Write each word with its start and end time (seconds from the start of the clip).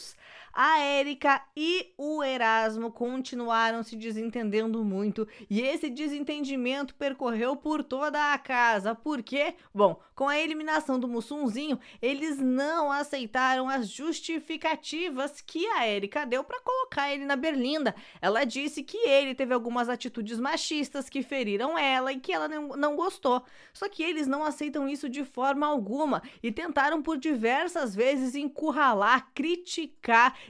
A 0.58 0.78
Érica 0.80 1.42
e 1.54 1.92
o 1.98 2.24
Erasmo 2.24 2.90
continuaram 2.90 3.82
se 3.82 3.94
desentendendo 3.94 4.82
muito 4.82 5.28
e 5.50 5.60
esse 5.60 5.90
desentendimento 5.90 6.94
percorreu 6.94 7.54
por 7.54 7.84
toda 7.84 8.32
a 8.32 8.38
casa. 8.38 8.94
Por 8.94 9.22
quê? 9.22 9.54
Bom, 9.74 10.00
com 10.14 10.26
a 10.26 10.38
eliminação 10.38 10.98
do 10.98 11.06
Mussunzinho, 11.06 11.78
eles 12.00 12.38
não 12.38 12.90
aceitaram 12.90 13.68
as 13.68 13.86
justificativas 13.86 15.42
que 15.42 15.66
a 15.66 15.84
Érica 15.84 16.24
deu 16.24 16.42
para 16.42 16.60
colocar 16.62 17.12
ele 17.12 17.26
na 17.26 17.36
berlinda. 17.36 17.94
Ela 18.22 18.44
disse 18.44 18.82
que 18.82 18.96
ele 18.96 19.34
teve 19.34 19.52
algumas 19.52 19.90
atitudes 19.90 20.40
machistas 20.40 21.10
que 21.10 21.22
feriram 21.22 21.78
ela 21.78 22.14
e 22.14 22.18
que 22.18 22.32
ela 22.32 22.48
não 22.48 22.96
gostou. 22.96 23.44
Só 23.74 23.90
que 23.90 24.02
eles 24.02 24.26
não 24.26 24.42
aceitam 24.42 24.88
isso 24.88 25.06
de 25.06 25.22
forma 25.22 25.66
alguma 25.66 26.22
e 26.42 26.50
tentaram 26.50 27.02
por 27.02 27.18
diversas 27.18 27.94
vezes 27.94 28.34
encurralar, 28.34 29.28
criticar 29.34 29.75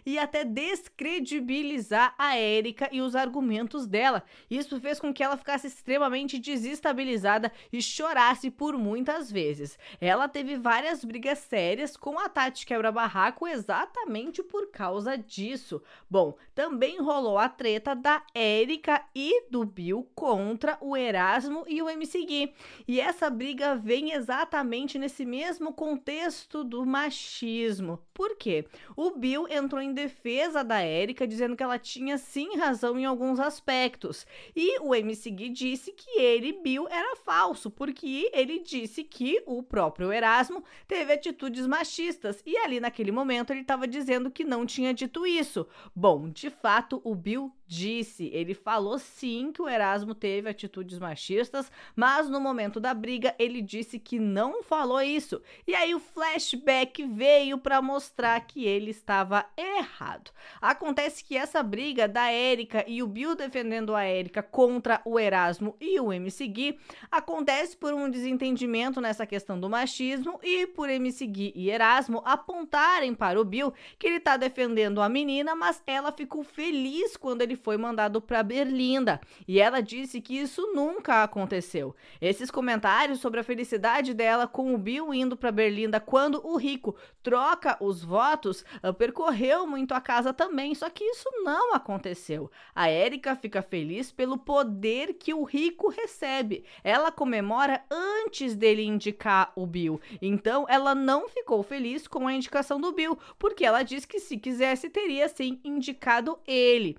e 0.05 0.19
até 0.19 0.45
descredibilizar 0.45 2.15
a 2.19 2.37
Érica 2.37 2.89
e 2.93 3.01
os 3.01 3.15
argumentos 3.15 3.87
dela. 3.87 4.23
Isso 4.51 4.81
fez 4.81 5.01
com 5.01 5.13
que 5.13 5.23
ela 5.23 5.37
ficasse 5.37 5.67
extremamente 5.67 6.39
desestabilizada 6.39 7.53
e 7.73 7.83
chorasse 7.83 8.51
por 8.51 8.77
muitas 8.77 9.31
vezes. 9.31 9.79
Ela 10.01 10.29
teve 10.29 10.57
várias 10.57 11.05
brigas 11.05 11.39
sérias 11.39 11.97
com 11.97 12.19
a 12.19 12.29
Tati 12.29 12.67
Quebra-Barraco 12.67 13.47
exatamente 13.47 14.43
por 14.43 14.71
causa 14.71 15.17
disso. 15.17 15.83
Bom, 16.09 16.37
também 16.55 17.01
rolou 17.01 17.39
a 17.39 17.49
treta 17.49 17.95
da 17.95 18.23
Érica 18.35 19.05
e 19.15 19.49
do 19.51 19.65
Bill 19.65 20.09
contra 20.15 20.79
o 20.81 20.97
Erasmo 20.97 21.65
e 21.67 21.83
o 21.83 21.89
MC 21.89 22.25
Gui. 22.25 22.55
E 22.87 23.01
essa 23.01 23.31
briga 23.31 23.77
vem 23.77 24.13
exatamente 24.13 24.99
nesse 24.99 25.25
mesmo 25.25 25.73
contexto 25.73 26.63
do 26.63 26.85
machismo. 26.85 28.01
Por 28.13 28.37
quê? 28.37 28.67
O 28.97 29.11
Bill 29.17 29.47
entrou 29.49 29.81
em 29.81 29.93
defesa 29.93 30.63
da 30.63 30.81
Érica, 30.81 31.27
dizendo 31.27 31.57
que 31.57 31.63
ela 31.63 31.79
tinha 31.79 32.19
sim 32.19 32.57
razão 32.57 32.99
em 32.99 33.05
alguns 33.05 33.41
aspectos. 33.41 34.27
E 34.55 34.79
o 34.81 34.95
MC 34.95 35.31
Gui 35.31 35.49
disse 35.49 35.93
que 35.93 36.21
ele, 36.21 36.53
Bill, 36.53 36.87
era 36.89 37.17
falso, 37.17 37.71
porque 37.71 38.31
ele 38.33 38.59
disse 38.61 39.03
que 39.03 39.43
o 39.47 39.63
próprio 39.63 40.13
Erasmo 40.13 40.63
teve 40.87 41.13
atitudes 41.13 41.67
machistas. 41.67 42.43
E 42.45 42.57
ali 42.59 42.81
naquele 42.81 43.11
momento 43.11 43.53
ele 43.53 43.61
estava 43.61 43.89
dizendo 43.89 44.31
que 44.31 44.45
não 44.45 44.67
tinha 44.67 44.93
dito 44.93 45.27
isso. 45.27 45.67
Bom, 45.95 46.29
de 46.29 46.51
fato, 46.51 47.01
o 47.05 47.15
Bill 47.15 47.53
disse, 47.67 48.31
ele 48.33 48.55
falou 48.55 48.99
sim 48.99 49.51
que 49.53 49.61
o 49.61 49.69
Erasmo 49.69 50.15
teve 50.15 50.49
atitudes 50.49 50.99
machistas, 50.99 51.71
mas 51.95 52.29
no 52.29 52.41
momento 52.41 52.79
da 52.79 52.95
briga 52.95 53.35
ele 53.39 53.61
disse 53.61 53.99
que 53.99 54.19
não 54.19 54.63
falou 54.63 55.01
isso. 55.01 55.43
E 55.67 55.75
aí 55.75 55.95
o 55.95 56.01
flashback 56.01 57.05
veio 57.05 57.59
para 57.59 57.83
mostrar 57.83 58.41
que 58.41 58.65
ele 58.65 58.91
estava 58.91 59.45
errado. 59.57 60.31
Acontece 60.61 61.25
que 61.25 61.37
essa 61.37 61.63
briga 61.63 62.07
da 62.07 62.31
Érica 62.31 62.85
e 62.87 63.03
o 63.03 63.07
Bill 63.07 63.35
defendendo 63.35 63.95
a 63.95 64.05
Érica 64.05 64.43
contra 64.43 65.01
o 65.05 65.19
Erasmo 65.19 65.77
e 65.81 65.99
o 66.01 66.13
MC 66.13 66.47
Gui 66.47 66.79
acontece 67.11 67.77
por 67.77 67.93
um 67.93 68.09
desentendimento 68.09 69.01
nessa 69.01 69.27
questão 69.27 69.59
do 69.59 69.69
machismo 69.69 70.39
e 70.43 70.67
por 70.67 70.89
MC 70.89 71.27
Gui 71.27 71.53
e 71.55 71.71
Erasmo 71.71 72.23
apontarem 72.25 73.15
para 73.15 73.41
o 73.41 73.45
Bill 73.45 73.73
que 73.99 74.07
ele 74.07 74.17
está 74.17 74.37
defendendo 74.37 75.01
a 75.01 75.09
menina, 75.09 75.55
mas 75.55 75.83
ela 75.87 76.13
ficou 76.13 76.43
feliz 76.45 77.17
quando 77.17 77.43
ele 77.43 77.56
foi 77.57 77.77
mandado 77.77 78.21
para 78.21 78.43
Berlinda 78.43 79.21
e 79.47 79.59
ela 79.61 79.81
disse 79.81 80.21
que 80.21 80.39
isso 80.39 80.73
nunca 80.75 81.23
aconteceu. 81.23 81.95
Esses 82.21 82.51
comentários 82.51 83.21
sobre 83.21 83.41
a 83.41 83.45
felicidade 83.45 84.15
dela 84.15 84.47
com 84.47 84.75
o 84.75 84.79
Bill 84.79 85.13
indo 85.13 85.37
para 85.37 85.51
Berlinda 85.51 85.99
quando 85.99 86.41
o 86.47 86.57
rico 86.57 86.95
troca 87.23 87.77
os 87.81 88.05
votos 88.05 88.65
uh, 88.83 88.93
percorreu 88.95 89.67
muito 89.67 89.95
a 89.95 90.01
casa 90.01 90.33
também, 90.33 90.75
só 90.75 90.89
que 90.89 91.05
isso 91.05 91.29
não 91.43 91.75
aconteceu. 91.75 92.51
A 92.75 92.89
Érica 92.89 93.35
fica 93.35 93.63
feliz 93.63 94.13
pelo 94.13 94.39
poder 94.39 95.15
que 95.15 95.35
o 95.35 95.43
rico 95.43 95.89
recebe. 95.89 96.65
Ela 96.85 97.11
comemora 97.11 97.83
antes 97.91 98.55
dele 98.55 98.83
indicar 98.83 99.53
o 99.57 99.67
Bill. 99.67 100.01
Então 100.21 100.67
ela 100.69 100.95
não 100.95 101.29
ficou 101.29 101.63
feliz 101.63 102.07
com 102.07 102.27
a 102.27 102.33
indicação 102.33 102.81
do 102.81 102.93
Bill, 102.93 103.19
porque 103.39 103.65
ela 103.65 103.83
diz 103.83 104.05
que 104.05 104.21
se 104.21 104.37
quisesse 104.37 104.89
teria 104.89 105.29
sim 105.29 105.61
indicado 105.65 106.39
ele. 106.47 106.97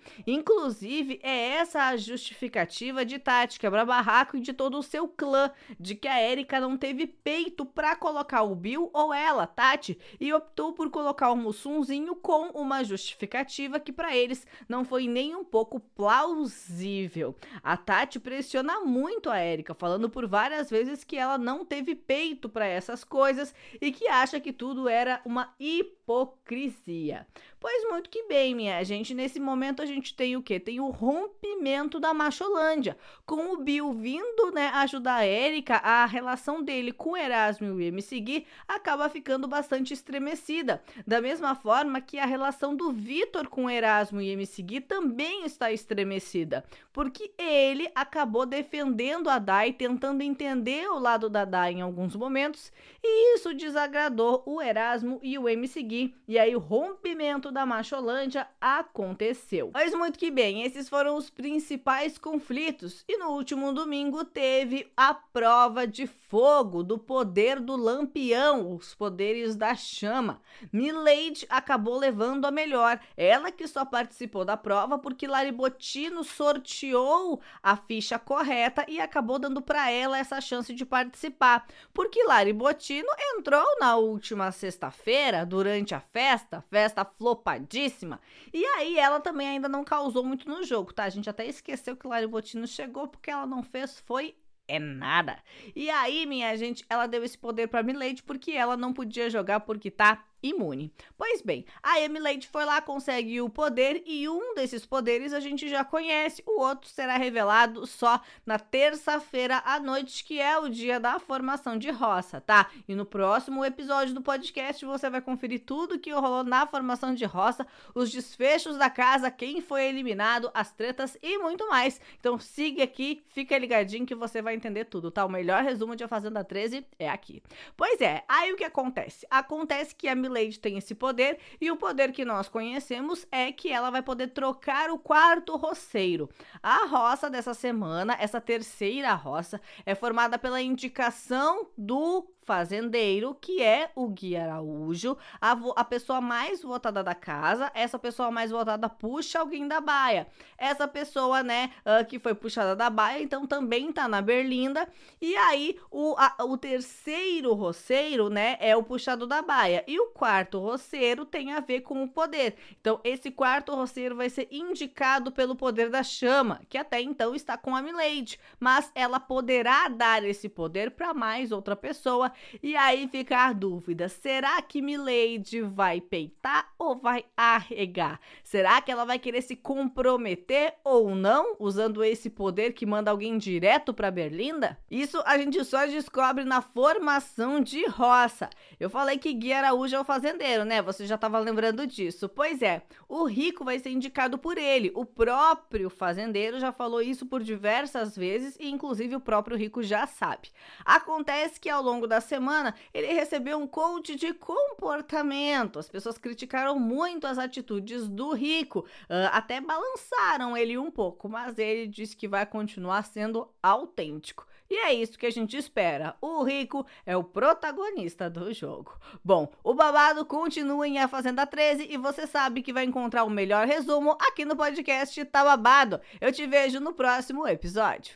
É 1.22 1.50
essa 1.56 1.88
a 1.88 1.98
justificativa 1.98 3.04
de 3.06 3.20
Tati 3.20 3.60
quebra 3.60 3.86
barraco 3.86 4.38
e 4.38 4.40
de 4.40 4.54
todo 4.54 4.78
o 4.78 4.84
seu 4.84 5.08
clã, 5.08 5.52
de 5.80 5.96
que 5.96 6.08
a 6.08 6.20
Érica 6.20 6.60
não 6.60 6.78
teve 6.78 7.06
peito 7.06 7.66
para 7.66 7.96
colocar 7.96 8.44
o 8.44 8.56
Bill 8.56 8.90
ou 8.94 9.14
ela, 9.14 9.46
Tati, 9.46 9.98
e 10.20 10.34
optou 10.34 10.74
por 10.74 10.90
colocar 10.90 11.32
o 11.32 11.36
Mussunzinho 11.36 12.16
com 12.16 12.50
uma 12.52 12.84
justificativa 12.84 13.80
que 13.80 13.92
para 13.92 14.16
eles 14.16 14.48
não 14.70 14.86
foi 14.86 15.08
nem 15.08 15.36
um 15.36 15.44
pouco 15.44 15.80
plausível. 15.80 17.36
A 17.62 17.76
Tati 17.76 18.20
pressiona 18.20 18.80
muito 18.82 19.30
a 19.30 19.38
Érica, 19.38 19.74
falando 19.74 20.10
por 20.10 20.28
várias 20.28 20.70
vezes 20.70 21.04
que 21.04 21.18
ela 21.18 21.38
não 21.38 21.66
teve 21.66 21.94
peito 21.94 22.48
para 22.48 22.66
essas 22.66 23.04
coisas 23.04 23.54
e 23.82 23.92
que 23.92 24.08
acha 24.08 24.40
que 24.40 24.54
tudo 24.54 24.88
era 24.88 25.22
uma 25.26 25.54
hipocrisia. 25.60 27.28
Pois 27.60 27.90
muito 27.90 28.10
que 28.10 28.24
bem, 28.28 28.56
minha 28.56 28.84
gente. 28.84 29.14
Nesse 29.14 29.40
momento 29.40 29.82
a 29.82 29.86
gente 29.86 30.16
tem 30.16 30.37
o 30.38 30.42
quê? 30.44 30.60
Tem 30.60 30.80
o 30.80 30.90
rompimento 30.90 32.00
da 32.00 32.14
Macholândia. 32.14 32.98
Com 33.26 33.54
o 33.54 33.58
Bill 33.58 33.92
vindo, 33.94 34.52
né, 34.54 34.68
ajudar 34.76 35.16
a 35.16 35.26
Érica, 35.26 35.76
a 35.78 36.06
relação 36.06 36.64
dele 36.64 36.92
com 36.92 37.18
Erasmo 37.18 37.68
e 37.68 37.72
o 37.72 37.82
MC 37.82 38.20
Gui 38.20 38.48
acaba 38.68 39.10
ficando 39.10 39.48
bastante 39.48 39.94
estremecida. 39.94 40.82
Da 41.06 41.22
mesma 41.22 41.56
forma 41.56 42.00
que 42.02 42.20
a 42.20 42.26
relação 42.26 42.76
do 42.76 42.92
Vitor 42.92 43.48
com 43.48 43.70
Erasmo 43.70 44.22
e 44.22 44.30
MC 44.30 44.62
Gui 44.62 44.82
também 44.82 45.46
está 45.46 45.72
estremecida. 45.72 46.64
Porque 46.94 47.32
ele 47.38 47.90
acabou 47.94 48.46
defendendo 48.46 49.30
a 49.30 49.40
Dai, 49.40 49.74
tentando 49.74 50.22
entender 50.22 50.88
o 50.90 51.00
lado 51.00 51.30
da 51.30 51.46
Dai 51.46 51.74
em 51.74 51.82
alguns 51.82 52.16
momentos. 52.16 52.72
E 53.04 53.36
isso 53.36 53.54
desagradou 53.54 54.44
o 54.46 54.62
Erasmo 54.62 55.20
e 55.22 55.38
o 55.38 55.48
MC 55.48 55.82
Gui. 55.84 56.16
E 56.28 56.38
aí 56.38 56.56
o 56.56 56.60
rompimento 56.60 57.52
da 57.52 57.66
Macholândia 57.66 58.48
aconteceu. 58.60 59.72
Mas 59.74 59.94
muito 59.94 60.20
que 60.20 60.27
bem, 60.30 60.64
esses 60.64 60.90
foram 60.90 61.16
os 61.16 61.30
principais 61.30 62.18
conflitos. 62.18 63.04
E 63.08 63.18
no 63.18 63.30
último 63.30 63.74
domingo 63.74 64.26
teve 64.26 64.92
a 64.96 65.14
prova 65.14 65.88
de 65.88 66.06
fogo 66.06 66.84
do 66.84 66.98
poder 66.98 67.60
do 67.60 67.76
lampião, 67.76 68.76
os 68.76 68.94
poderes 68.94 69.56
da 69.56 69.76
chama. 69.76 70.42
Milady 70.72 71.46
acabou 71.50 71.98
levando 71.98 72.46
a 72.46 72.52
melhor. 72.52 73.00
Ela 73.16 73.52
que 73.52 73.68
só 73.68 73.86
participou 73.86 74.44
da 74.44 74.58
prova 74.58 75.00
porque 75.00 75.26
Laribotino 75.26 76.24
sorteou 76.24 77.40
a 77.64 77.78
ficha 77.78 78.20
correta 78.20 78.86
e 78.88 79.00
acabou 79.00 79.40
dando 79.40 79.62
para 79.62 79.90
ela 79.90 80.18
essa 80.18 80.42
chance 80.42 80.74
de 80.74 80.86
participar. 80.86 81.66
Porque 81.94 82.24
Laribotino 82.24 83.10
entrou 83.36 83.66
na 83.80 83.96
última 83.96 84.52
sexta-feira 84.52 85.46
durante 85.46 85.96
a 85.96 86.00
festa, 86.00 86.64
festa 86.70 87.06
flop 87.06 87.38
flopadíssima. 87.38 88.20
E 88.54 88.66
aí 88.66 88.98
ela 88.98 89.20
também 89.20 89.48
ainda 89.48 89.70
não 89.70 89.84
causou 89.84 90.17
muito 90.24 90.48
no 90.50 90.64
jogo, 90.64 90.94
tá? 90.94 91.04
A 91.04 91.10
gente 91.10 91.30
até 91.30 91.46
esqueceu 91.46 91.96
que 91.96 92.08
Lari 92.08 92.28
Botino 92.28 92.68
chegou 92.68 93.08
porque 93.08 93.32
ela 93.32 93.46
não 93.46 93.64
fez 93.64 94.00
foi 94.00 94.36
é 94.68 94.80
nada. 94.80 95.42
E 95.76 95.90
aí, 95.90 96.26
minha 96.26 96.56
gente, 96.58 96.86
ela 96.90 97.08
deu 97.08 97.24
esse 97.24 97.38
poder 97.38 97.68
para 97.68 97.82
Milady 97.82 98.22
porque 98.22 98.52
ela 98.52 98.76
não 98.76 98.92
podia 98.94 99.30
jogar 99.30 99.62
porque 99.62 99.90
tá 99.90 100.26
imune. 100.42 100.92
Pois 101.18 101.42
bem, 101.42 101.66
a 101.82 102.00
Emilade 102.00 102.48
foi 102.48 102.66
lá, 102.66 102.82
consegue 102.82 103.42
o 103.42 103.50
poder 103.50 104.04
e 104.06 104.28
um 104.30 104.54
desses 104.56 104.86
poderes 104.86 105.34
a 105.34 105.40
gente 105.40 105.68
já 105.68 105.84
conhece, 105.84 106.44
o 106.46 106.62
outro 106.62 106.90
será 106.90 107.18
revelado 107.18 107.86
só 107.86 108.22
na 108.46 108.60
terça-feira 108.60 109.62
à 109.66 109.80
noite, 109.80 110.24
que 110.24 110.40
é 110.40 110.58
o 110.58 110.70
dia 110.70 111.00
da 111.00 111.20
formação 111.20 111.78
de 111.78 111.90
roça, 111.90 112.40
tá? 112.40 112.70
E 112.88 112.96
no 112.96 113.06
próximo 113.06 113.66
episódio 113.66 114.14
do 114.14 114.22
podcast 114.22 114.86
você 114.86 115.10
vai 115.10 115.22
conferir 115.22 115.64
tudo 115.66 116.00
que 116.00 116.12
rolou 116.12 116.44
na 116.44 116.66
formação 116.66 117.14
de 117.14 117.26
roça, 117.26 117.66
os 117.94 118.12
desfechos 118.12 118.78
da 118.78 118.90
casa, 118.90 119.32
quem 119.32 119.62
foi 119.62 119.86
eliminado, 119.86 120.52
as 120.54 120.72
tretas 120.72 121.18
e 121.22 121.38
muito 121.38 121.68
mais. 121.68 122.00
Então 122.20 122.38
siga 122.38 122.84
aqui, 122.84 123.24
fica 123.28 123.58
ligadinho 123.58 124.06
que 124.06 124.16
você 124.16 124.42
vai 124.42 124.56
entender 124.56 124.86
tudo, 124.86 125.12
tá? 125.12 125.26
O 125.26 125.30
melhor 125.30 125.64
resumo 125.64 125.96
de 125.96 126.04
A 126.04 126.08
Fazenda 126.08 126.44
13 126.44 126.86
é 127.00 127.10
aqui. 127.10 127.42
Pois 127.76 128.02
é, 128.02 128.24
aí 128.28 128.52
o 128.54 128.58
que 128.58 128.64
acontece? 128.64 129.26
Acontece 129.30 129.96
que 129.96 130.08
a 130.08 130.16
Milady 130.30 130.60
tem 130.60 130.78
esse 130.78 130.94
poder 130.94 131.40
e 131.60 131.72
o 131.72 131.78
poder 131.78 132.12
que 132.12 132.26
nós 132.26 132.50
conhecemos 132.50 133.26
é 133.32 133.52
que 133.52 133.72
ela 133.72 133.90
vai 133.90 134.02
poder 134.02 134.28
trocar 134.28 134.90
o 134.90 135.00
quarto 135.00 135.56
roceiro. 135.56 136.30
A 136.62 136.86
roça 136.86 137.30
dessa 137.30 137.54
semana, 137.54 138.16
essa 138.20 138.42
terceira 138.42 139.14
roça, 139.14 139.62
é 139.86 139.96
formada 139.96 140.38
pela 140.38 140.62
indicação 140.62 141.68
do 141.78 142.28
fazendeiro, 142.48 143.36
que 143.36 143.62
é 143.62 143.92
o 143.94 144.08
Gui 144.08 144.38
Araújo, 144.38 145.18
a, 145.42 145.52
a 145.76 145.84
pessoa 145.84 146.22
mais 146.22 146.62
votada 146.62 147.04
da 147.04 147.14
casa. 147.14 147.70
Essa 147.76 148.00
pessoa 148.00 148.32
mais 148.32 148.52
votada 148.52 148.88
puxa 148.88 149.40
alguém 149.40 149.68
da 149.68 149.82
baia. 149.82 150.28
Essa 150.58 150.88
pessoa, 150.88 151.44
né, 151.44 151.72
uh, 151.82 152.06
que 152.08 152.18
foi 152.18 152.34
puxada 152.34 152.74
da 152.74 152.90
baia, 152.90 153.22
então 153.22 153.46
também 153.46 153.92
tá 153.92 154.08
na 154.08 154.22
berlinda. 154.22 154.88
E 155.20 155.36
aí, 155.36 155.78
o, 155.92 156.16
a, 156.18 156.46
o 156.46 156.58
terceiro 156.58 157.54
roceiro, 157.54 158.30
né, 158.30 158.56
é 158.62 158.74
o 158.78 158.84
puxado 158.84 159.28
da 159.28 159.42
baia. 159.42 159.84
E 159.86 160.00
o 160.00 160.08
quarto 160.18 160.60
roceiro 160.60 161.26
tem 161.26 161.54
a 161.54 161.60
ver 161.60 161.82
com 161.82 162.04
o 162.04 162.08
poder. 162.10 162.56
Então, 162.82 163.00
esse 163.04 163.30
quarto 163.30 163.74
roceiro 163.74 164.16
vai 164.16 164.30
ser 164.30 164.48
indicado 164.52 165.32
pelo 165.32 165.56
poder 165.56 165.90
da 165.90 166.02
chama, 166.02 166.60
que 166.68 166.78
até 166.78 167.00
então 167.00 167.36
está 167.36 167.56
com 167.56 167.76
a 167.76 167.82
Milady. 167.82 168.40
Mas 168.60 168.92
ela 168.96 169.20
poderá 169.20 169.88
dar 169.88 170.24
esse 170.26 170.50
poder 170.50 170.92
para 170.92 171.14
mais 171.14 171.52
outra 171.52 171.76
pessoa 171.76 172.32
e 172.64 172.76
aí 172.76 173.08
fica 173.08 173.46
a 173.46 173.54
dúvida: 173.54 174.10
será 174.10 174.62
que 174.62 174.82
Milady 174.82 175.62
vai 175.62 176.02
peitar 176.02 176.74
ou 176.80 176.96
vai 176.96 177.24
arregar? 177.36 178.20
Será 178.44 178.82
que 178.82 178.92
ela 178.92 179.06
vai 179.06 179.20
querer 179.20 179.44
se 179.44 179.56
comprometer 179.56 180.74
ou 180.84 181.14
não, 181.14 181.56
usando 181.60 182.04
esse 182.04 182.30
poder 182.30 182.74
que 182.74 182.86
manda 182.86 183.12
alguém 183.12 183.38
direto 183.38 183.94
para 183.94 184.10
Berlinda? 184.10 184.78
Isso 184.90 185.22
a 185.26 185.38
gente 185.38 185.64
só 185.64 185.86
descobre 185.86 186.44
na 186.44 186.62
formação 186.62 187.62
de 187.62 187.86
roça. 187.88 188.50
Eu 188.80 188.90
falei 188.90 189.20
que 189.20 189.34
Gui 189.34 189.54
Araújo 189.54 189.96
é 189.96 190.00
o 190.00 190.06
fazendeiro, 190.08 190.64
né? 190.64 190.82
Você 190.82 191.06
já 191.06 191.16
estava 191.16 191.38
lembrando 191.38 191.86
disso. 191.86 192.30
Pois 192.30 192.62
é, 192.62 192.82
o 193.10 193.26
rico 193.26 193.66
vai 193.66 193.78
ser 193.78 193.90
indicado 193.90 194.38
por 194.38 194.58
ele. 194.58 194.92
O 194.96 195.06
próprio 195.06 195.90
fazendeiro 195.90 196.60
já 196.60 196.72
falou 196.72 197.02
isso 197.02 197.26
por 197.26 197.44
diversas 197.44 198.16
vezes 198.16 198.56
e 198.60 198.70
inclusive 198.70 199.16
o 199.16 199.20
próprio 199.20 199.58
rico 199.58 199.84
já 199.84 200.08
sabe. 200.08 200.50
Acontece 200.86 201.60
que 201.60 201.70
ao 201.70 201.84
longo 201.84 202.08
da 202.08 202.22
semana, 202.22 202.74
ele 202.94 203.08
recebeu 203.08 203.58
um 203.60 203.68
coach 203.68 204.16
de 204.16 204.34
comportamento. 204.34 205.78
As 205.78 205.90
pessoas 205.90 206.18
criticaram 206.18 206.80
muito 206.80 207.28
as 207.28 207.38
atitudes 207.38 208.08
do 208.08 208.34
rico, 208.34 208.80
uh, 208.80 209.30
até 209.34 209.60
balançaram 209.60 210.56
ele 210.56 210.78
um 210.78 210.90
pouco, 210.90 211.28
mas 211.28 211.60
ele 211.60 211.86
disse 211.86 212.16
que 212.16 212.28
vai 212.28 212.46
continuar 212.46 213.04
sendo 213.04 213.50
autêntico. 213.62 214.48
E 214.70 214.76
é 214.76 214.94
isso 214.94 215.18
que 215.18 215.26
a 215.26 215.32
gente 215.32 215.58
espera. 215.58 216.16
O 216.22 216.44
rico 216.44 216.86
é 217.06 217.16
o 217.16 217.24
protagonista 217.24 218.30
do 218.30 218.54
jogo. 218.54 218.98
Bom, 219.24 219.52
o 219.64 219.74
babado 219.74 220.26
continua 220.26 220.88
em 220.88 221.00
A 221.00 221.08
Fazenda 221.08 221.46
13 221.46 221.88
e 221.90 221.98
você 221.98 222.28
sabe 222.28 222.62
que 222.62 222.74
vai 222.74 222.84
encontrar 222.84 223.24
o 223.24 223.30
melhor 223.30 223.66
resumo 223.66 224.18
aqui 224.22 224.46
no 224.46 224.56
podcast 224.56 225.24
Tá 225.26 225.44
Babado. 225.44 226.00
Eu 226.22 226.32
te 226.32 226.46
vejo 226.46 226.80
no 226.80 226.94
próximo 226.94 227.48
episódio. 227.48 228.16